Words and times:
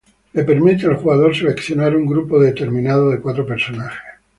Le 0.37 0.43
permite 0.43 0.87
al 0.87 0.95
jugador 0.97 1.35
seleccionar 1.35 1.95
un 1.95 2.07
grupo 2.07 2.39
determinado 2.39 3.11
de 3.11 3.21
cuatro 3.21 3.45
personajes. 3.45 4.01